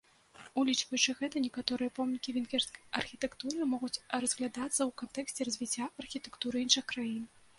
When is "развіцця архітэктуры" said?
5.51-6.55